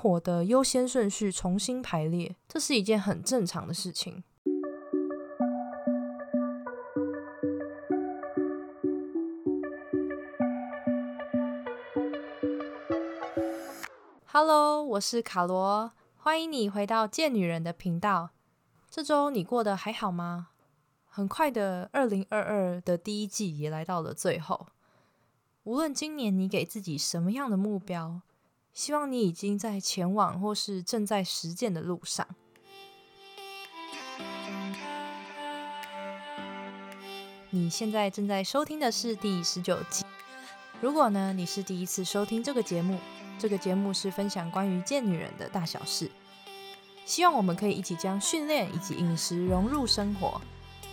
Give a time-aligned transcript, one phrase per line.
[0.00, 4.24] 活的优先顺序重新排列，这是一件很正常的事情。
[14.24, 18.30] Hello，我是卡罗，欢迎你回到贱女人的频道。
[18.88, 20.48] 这周你过得还好吗？
[21.04, 24.68] 很快的，二零二二的第一季也来到了最后。
[25.64, 28.22] 无论今年你给自己什么样的目标，
[28.72, 32.26] 希望你已经在前往或是正在实践的路上。
[37.50, 40.04] 你现在正在收听的是第十九集。
[40.80, 42.98] 如果呢你是第一次收听这个节目，
[43.38, 46.10] 这个节目是分享关于见女人的大小事，
[47.04, 50.40] 希望我们可以一起将训练以及饮食融入生活，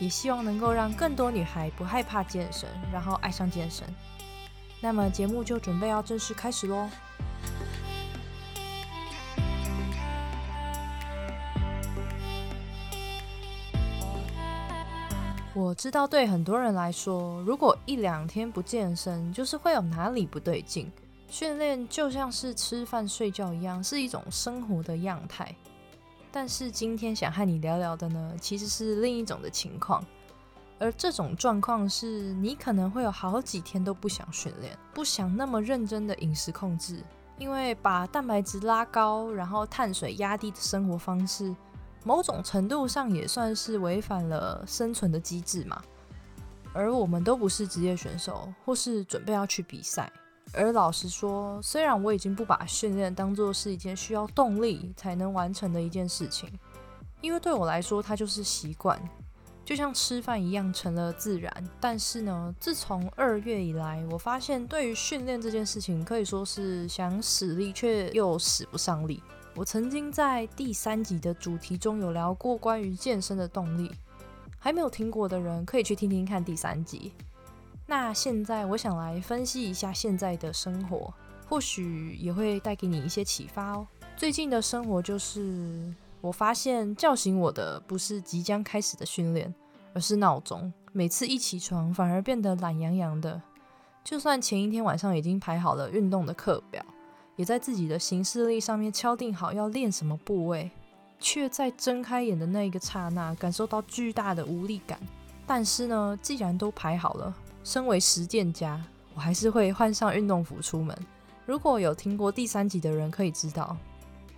[0.00, 3.86] 也希望能够让更多女孩不害怕健身，然后爱上健身。
[4.80, 6.90] 那么节目就准备要正式开始喽。
[15.52, 20.90] 我知道，对很多人来说，如果一两天不健身，就是会有哪里不对劲。
[21.28, 25.52] 训练就像是吃饭睡觉一样，是一种生活的样态。
[26.30, 30.04] 但是今天想和你聊聊的呢，其实是另一种的情况。
[30.78, 37.02] 而这种状况是你可能会有好几天都不想训练，不想那么认真的饮食控制，
[37.38, 41.54] 因为把蛋白质拉高，然后碳水压低的生活方式，
[42.04, 45.82] 某种程度上也算是违反了生存的机制嘛。
[46.72, 50.10] 而我们都不是职业选手，或是准备要去比赛。
[50.52, 56.48] 而老实说，虽然我已经不把训练当做是一件需要动力才能完成的一件事情，
[57.20, 59.00] 因为对我来说，它就是习惯。
[59.64, 69.22] 就像吃饭一样成了自然，但是呢，自从二月以来，我发现对于训练这件事情可以说是想使力却又使不上力。
[69.54, 73.90] 我曾经在第三集的主题中有聊过关于健身的动力，
[74.58, 77.12] 还没有听过的人可以去听听看第三集。
[77.86, 81.12] 那现在我想来分析一下现在的生活，
[81.48, 83.86] 或许也会带给你一些启发哦。
[84.16, 85.94] 最近的生活就是。
[86.22, 89.54] 我发现叫醒我的不是即将开始的训练，
[89.94, 90.70] 而是闹钟。
[90.92, 93.40] 每次一起床，反而变得懒洋洋的。
[94.04, 96.84] 就算前一天晚上已经排好了运动的课表，
[97.40, 100.70] 也在自己的行事历上面敲定好要练什么部位，
[101.18, 105.00] 却在睁开眼的那一个刹那，感受到巨大的无力感。
[105.46, 107.34] 但是呢，既然都排好了，
[107.64, 108.78] 身为实践家，
[109.14, 110.94] 我还是会换上运动服出门。
[111.46, 113.74] 如果有听过第三集的人，可以知道。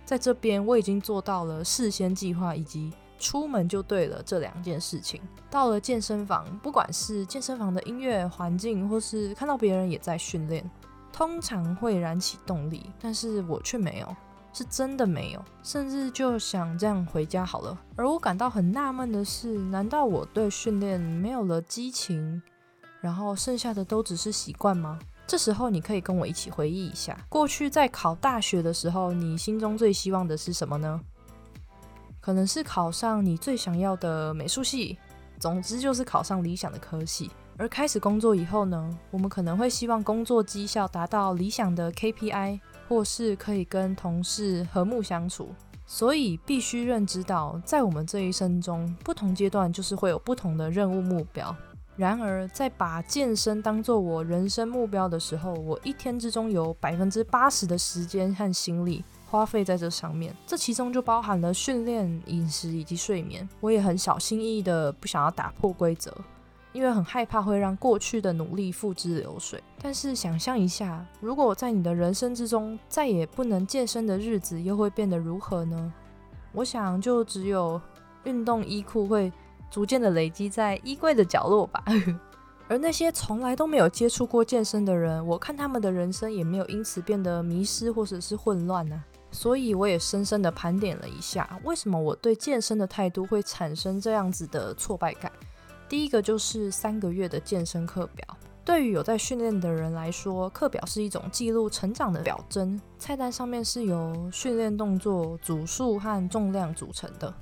[0.05, 5.19] 在这边，我已经做到了事先计划以及出门就对了这两件事情。
[5.51, 10.63] 到了健身房，不管是健身房的音乐环境，或是看到别人也在训练，
[11.13, 14.15] 通常会燃起动力，但是我却没有，
[14.51, 17.79] 是真的没有，甚至就想这样回家好了。
[17.95, 22.41] 而我感到很纳闷的是，难道我对训练没有了激情，
[22.99, 24.97] 然后剩下的都只是习惯吗？
[25.27, 30.99] 这时候，你可以跟我一起回忆一下，过去在考大学的时候，你心中最希望的是什么呢？
[32.19, 34.97] 可能是考上你最想要的美术系，
[35.39, 37.31] 总之就是考上理想的科系。
[37.57, 45.49] 而开始工作以后呢，我们可能会希望工作绩效达到理想的 KPI，或是可以跟同事和睦相处。
[45.85, 51.55] 所以必须认知到，在我们这一生中，不同阶段就是会有不同的任务目标。
[51.95, 60.31] 然而，在把健身当做我人生目标的时候，我一天之中有百分之八十的时间和心力花费在这上面。
[60.45, 63.49] 这其中就包含了训练、饮食以及睡眠。
[63.61, 66.15] 我也很小心翼翼的不想要打破规则，
[66.71, 69.59] 因为很害怕会让过去的努力付之流水。
[69.81, 75.91] 但是想象一下，如果在你的人生之中再也不能健身的日子，又会变得如何呢？
[76.51, 77.81] 我想，就只有
[78.25, 79.33] 运动衣裤会。
[79.71, 81.83] 逐渐的累积在衣柜的角落吧。
[82.69, 89.03] 而那些从来都没有接触过健身的人，我看他们的人生也没有因此变得迷失或者是混乱呢。
[89.33, 95.29] 所以我也深深的盘点了一下，为什么我对健身的态度会产生这样子的挫败感。
[95.89, 98.25] 第一个就是三个月的健身课表，
[98.63, 102.79] 对于有在训练的人来说，课表是一种记录成长的表征。
[102.97, 107.33] 菜单上面是由训练动作、组数和重量组成的。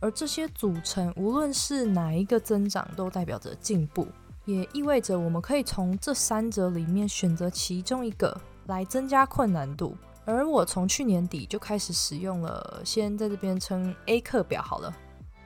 [0.00, 4.06] 而这些组成，无论是哪一个增长，都代表着进步，
[4.44, 9.96] 也意味着我们可以从这三者里面选择其中一个来增加困难度。
[10.24, 14.94] 而我从去年底就开始使用了，先在这边称 A 课表好了。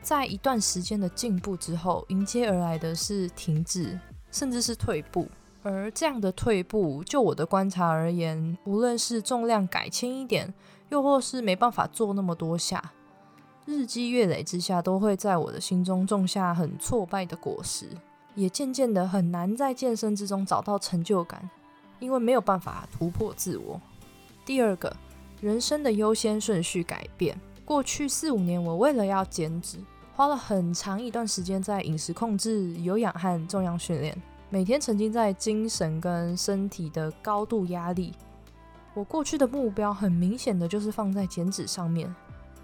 [0.03, 3.99] 在一段时间的进步之后，迎接而来的是停滞，
[4.31, 5.29] 甚至是退步。
[5.63, 10.53] 而这样的退步，就我的观察而言，无论是重量改轻一点。
[10.91, 12.93] 又或是没办法做那么多下。
[13.65, 17.89] 日积月累之下，都会在我的心中种下很挫败的果实，
[18.35, 21.49] 也渐渐的很难在健身之中找到成就感，
[21.99, 23.81] 因为没有办法突破自我。
[24.45, 24.95] 第二个，
[25.41, 27.39] 人生的优先顺序改变。
[27.65, 29.79] 过去四五年，我为了要减脂，
[30.15, 34.17] 花了很长一段时间在饮食控制、有氧和重量训练，
[34.51, 38.13] 每天沉浸在精神跟身体的高度压力。
[38.93, 42.15] 我过去的目标很明显的就是放在减脂上面。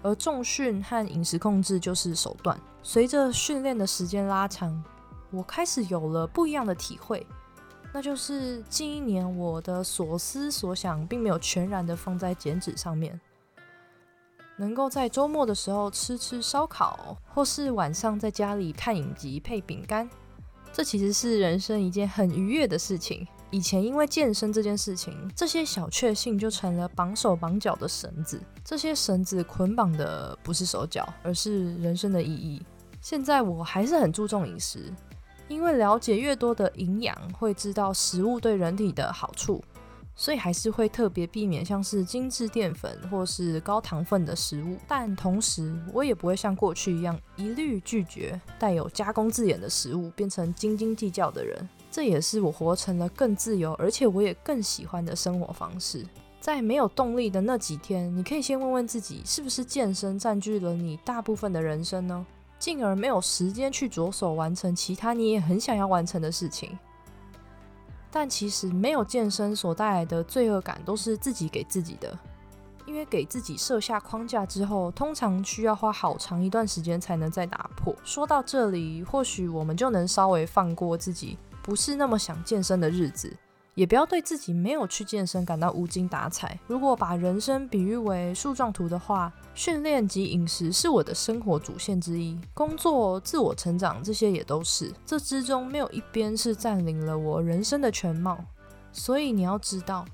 [0.03, 2.59] 而重训和饮食控制就是手段。
[2.81, 4.83] 随着训练的时间拉长，
[5.29, 7.25] 我开始有了不一样的体会，
[7.93, 13.19] 那就是近一年我的所思所想并没有全然的放在减脂上面。
[14.57, 20.07] 能够在周末的时候吃吃烧烤，或是晚上在家里看影集配饼干，
[20.71, 23.27] 这其实是人生一件很愉悦的事情。
[23.49, 28.41] 以前因为健身这件事情，这些小确幸就成了绑手绑脚的绳子。
[28.63, 32.63] 这些绳子捆绑的不是手脚，而是人生的意义。
[33.01, 34.93] 现在我还是很注重饮食，
[35.51, 39.61] 因为了解越多的营养，会知道食物对人体的好处，
[40.15, 44.77] 所以还是会特别避免像是精致淀粉或是高糖分的食物。
[44.87, 51.67] 但同时，我也不会像过去一样一律拒绝带有加工字眼的食物，变成斤斤计较的人。
[51.91, 56.05] 这也是我活成了更自由，而且我也更喜欢的生活方式。
[56.39, 62.25] 在没有动力的那几天，你可以先问问自己，是不是健身占据了你大部分的人生呢？
[62.61, 66.77] 进而没有时间去着手完成其他你也很想要完成的事情。
[68.11, 72.15] 但其实没有健身所带来的罪恶感，都是自己给自己的，
[72.85, 77.95] 因为给自己设下框架之后，通常需要花好长一段时间才能再打破。
[78.03, 81.39] 说到这里，或许我们就能稍微放过自己。
[81.63, 83.35] 不是那么想健身的日子，
[83.73, 86.59] 也不要对自己没有去健身感到无精打采。
[86.67, 94.91] 如果把人生比喻为树状图的话，训练及饮食是我的生活主线之一，工作、自我成长这些也都是。
[95.05, 98.43] 这之中没有一边是占领了我人生的全貌。
[98.91, 100.05] 所以你要知道，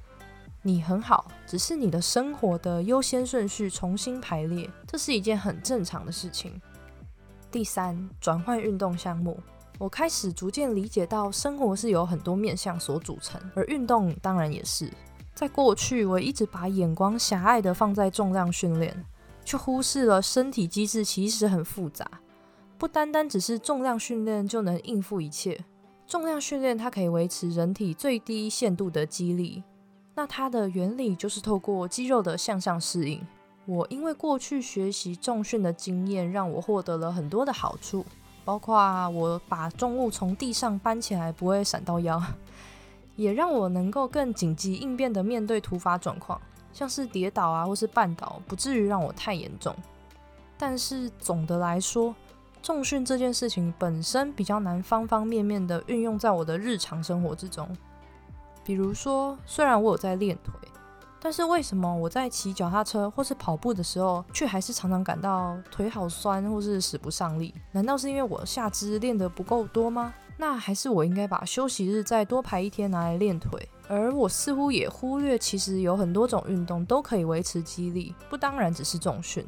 [0.61, 6.61] 你很好，只是你的生活的优先顺序重新排列，这是一件很正常的事情。
[7.49, 9.39] 第三，转换运动项目。
[9.79, 14.91] 我开始逐渐理解到，生活是由很多面向所组成，而运动当然也是。
[15.35, 19.05] 在过去，我一直把眼光狭隘的放在重量训练，
[19.45, 22.09] 却忽视了身体机制其实很复杂，
[22.79, 25.63] 不单单只是重量训练就能应付一切。
[26.07, 29.63] 重量训练它可以维持人体最低限度的肌力，
[30.15, 33.21] 那它的原理就是透过肌肉的向上适应。
[33.67, 38.03] 我因为过去学习重训的经验，让我获得了很多的好处。
[38.47, 42.23] 包括我把重物从地上搬起来不会闪到腰，
[43.17, 46.39] 也让我能够更紧急应变的面对突发状况，
[46.71, 49.75] 像是跌倒啊或是绊倒，不至于让我太严重。
[50.57, 52.15] 但是总的来说，
[52.63, 57.67] 重训这件事情本身比较难方方面面的运用在我的日常生活之中。
[58.63, 60.53] 比如说，虽然我有在练腿。
[61.19, 67.53] 但是为什么我在骑脚踏车或是跑步的时候，却还是常常感到腿好酸或是使不上力？
[67.71, 70.13] 难道是因为我下肢练得不够多吗？
[70.37, 73.67] 那还是我应该把休息日再多排一天拿来练腿？
[73.87, 79.43] 而我似乎也忽略，其实有很多种运动都可以维持肌力，不当然只是重训，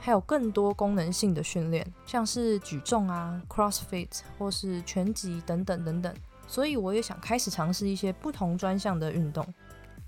[0.00, 6.12] 还有更多功能性的训练，像是举重啊、CrossFit 或是拳击等等等等。
[6.48, 9.46] 所以我也想开始尝试一些不同专项的运动。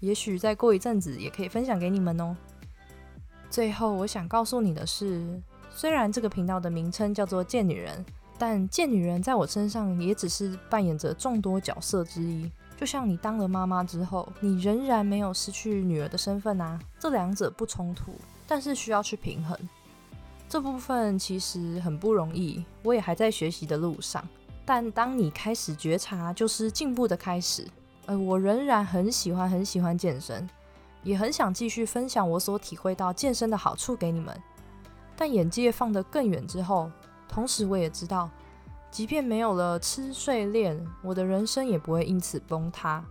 [0.04, 2.36] 也许再过一阵子也可以分享给你们哦。
[3.48, 5.40] 最后，我想告诉你的是，
[5.74, 8.04] 虽然这个频道的名称叫做“贱女人”，
[8.36, 12.50] 但贱女人在我身上也只是扮演着众多角色之一。
[12.76, 16.78] 就像你当了妈妈之后，你仍然没有失去女儿的身份啊。
[16.98, 18.12] 这两者不冲突，
[18.46, 19.56] 但是需要去平衡。
[20.48, 24.22] 这部分其实很不容易，我也还在学习的路上。
[24.66, 27.66] 但当你开始觉察，就是进步的开始。
[28.06, 30.48] 呃，我仍然很喜欢很喜欢健身，
[31.02, 34.38] 也很想继续分享我所体会到健身的好处给你们。
[35.16, 36.90] 但眼界放得更远之后，
[37.28, 38.28] 同时我也知道，
[38.90, 43.02] 即便没有了吃睡练，我的人生也不会因此崩塌。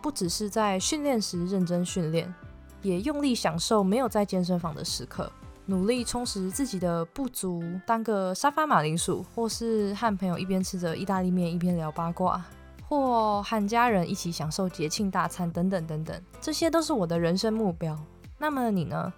[0.00, 2.32] 不只是在训练时认真训练，
[2.80, 5.30] 也用力享受没有在健身房的时刻，
[5.66, 12.42] 努力充实自己的不足，当个沙发马铃薯，或是和朋友一边吃着意大利面一边聊八卦。
[12.88, 17.98] 或和家人一起享受节庆大餐等等等等，这些都是我的人生目标。
[18.38, 19.12] 那么你呢？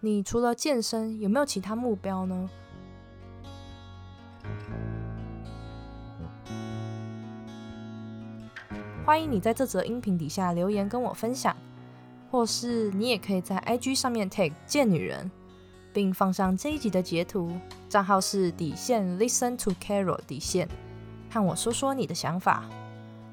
[0.00, 2.48] 你除了健身，有没有其他目标呢？
[9.04, 11.56] 欢迎你在这则音频底下留言跟我分享。
[12.30, 15.28] 或是你也可以在 IG 上面 tag 贱女人，
[15.92, 17.50] 并放上这一集的截图，
[17.88, 20.68] 账号是底线 Listen to Carol 底线，
[21.28, 22.64] 和我说说你的想法。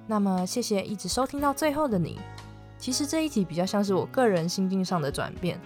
[0.08, 2.18] 那么谢谢一直收听到最后的你。
[2.80, 5.60] 其实这一集比较像是我个人心境上的转变。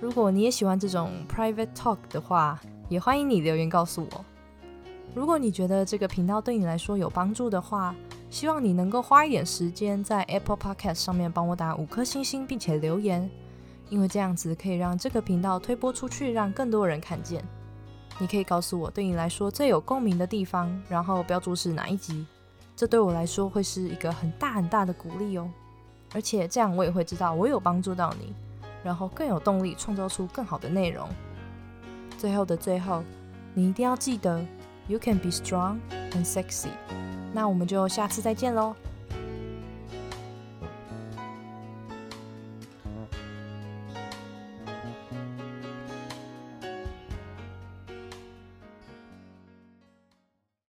[0.00, 4.24] 如果你也喜欢这种 private talk 的话，也欢迎你留言告诉我。
[5.14, 7.94] 如果你觉得这个频道对你来说有帮助的话，
[8.28, 13.28] 希望你能够花一点时间在 Apple Podcast 上面帮我打五颗星星，并且留言，
[13.88, 17.42] 因为这样子可以让这个频道推播出去，让更多人看见。
[18.18, 22.26] 你可以告诉我对你来说最有共鸣的地方，然后标注是哪一集，
[22.80, 25.46] 这对我来说会是一个很大很大的鼓励哦。
[26.14, 28.32] 而且这样我也会知道我有帮助到你，
[28.82, 31.06] 然后更有动力创造出更好的内容。
[32.16, 33.04] 最后的最后，
[33.52, 34.42] 你一定要记得
[34.86, 35.76] ，You can be strong
[36.12, 36.68] and sexy。
[37.34, 38.74] 那我们就下次再见喽。